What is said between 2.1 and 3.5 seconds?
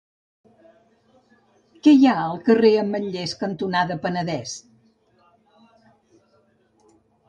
al carrer Ametllers